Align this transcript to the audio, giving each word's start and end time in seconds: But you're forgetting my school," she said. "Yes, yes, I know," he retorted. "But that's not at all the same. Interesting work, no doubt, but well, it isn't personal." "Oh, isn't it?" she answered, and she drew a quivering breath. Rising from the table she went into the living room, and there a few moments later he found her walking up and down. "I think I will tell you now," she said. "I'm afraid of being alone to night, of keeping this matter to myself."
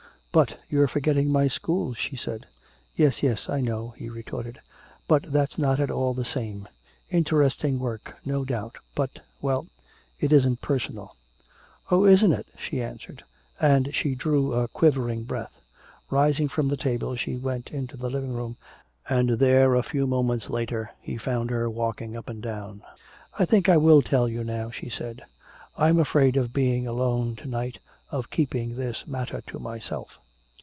But 0.33 0.57
you're 0.69 0.87
forgetting 0.87 1.29
my 1.29 1.49
school," 1.49 1.93
she 1.93 2.15
said. 2.15 2.45
"Yes, 2.95 3.21
yes, 3.21 3.49
I 3.49 3.59
know," 3.59 3.89
he 3.97 4.07
retorted. 4.07 4.61
"But 5.05 5.23
that's 5.23 5.57
not 5.57 5.77
at 5.81 5.91
all 5.91 6.13
the 6.13 6.23
same. 6.23 6.69
Interesting 7.09 7.79
work, 7.79 8.15
no 8.23 8.45
doubt, 8.45 8.77
but 8.95 9.19
well, 9.41 9.65
it 10.21 10.31
isn't 10.31 10.61
personal." 10.61 11.17
"Oh, 11.91 12.05
isn't 12.05 12.31
it?" 12.31 12.47
she 12.57 12.81
answered, 12.81 13.25
and 13.59 13.93
she 13.93 14.15
drew 14.15 14.53
a 14.53 14.69
quivering 14.69 15.23
breath. 15.25 15.61
Rising 16.09 16.47
from 16.47 16.69
the 16.69 16.77
table 16.77 17.17
she 17.17 17.35
went 17.35 17.69
into 17.73 17.97
the 17.97 18.09
living 18.09 18.31
room, 18.31 18.55
and 19.09 19.31
there 19.31 19.75
a 19.75 19.83
few 19.83 20.07
moments 20.07 20.49
later 20.49 20.91
he 21.01 21.17
found 21.17 21.49
her 21.49 21.69
walking 21.69 22.15
up 22.15 22.29
and 22.29 22.41
down. 22.41 22.83
"I 23.37 23.43
think 23.43 23.67
I 23.67 23.75
will 23.75 24.01
tell 24.01 24.29
you 24.29 24.45
now," 24.45 24.71
she 24.71 24.87
said. 24.89 25.23
"I'm 25.77 25.99
afraid 25.99 26.37
of 26.37 26.53
being 26.53 26.87
alone 26.87 27.35
to 27.35 27.49
night, 27.49 27.79
of 28.11 28.29
keeping 28.29 28.75
this 28.75 29.07
matter 29.07 29.41
to 29.47 29.57
myself." 29.57 30.19